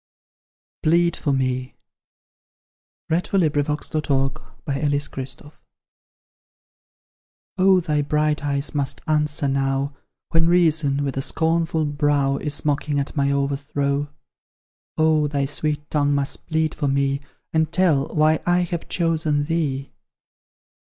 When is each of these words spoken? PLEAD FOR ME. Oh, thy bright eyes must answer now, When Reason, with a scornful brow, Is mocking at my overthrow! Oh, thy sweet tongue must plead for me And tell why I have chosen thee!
PLEAD 0.81 1.15
FOR 1.15 1.31
ME. 1.31 1.75
Oh, 3.11 3.39
thy 7.79 8.01
bright 8.01 8.43
eyes 8.43 8.73
must 8.73 9.01
answer 9.05 9.47
now, 9.47 9.95
When 10.31 10.47
Reason, 10.47 11.03
with 11.03 11.17
a 11.17 11.21
scornful 11.21 11.85
brow, 11.85 12.37
Is 12.37 12.65
mocking 12.65 12.97
at 12.99 13.15
my 13.15 13.29
overthrow! 13.31 14.09
Oh, 14.97 15.27
thy 15.27 15.45
sweet 15.45 15.87
tongue 15.91 16.15
must 16.15 16.47
plead 16.47 16.73
for 16.73 16.87
me 16.87 17.21
And 17.53 17.71
tell 17.71 18.07
why 18.07 18.39
I 18.47 18.61
have 18.61 18.89
chosen 18.89 19.43
thee! 19.43 19.91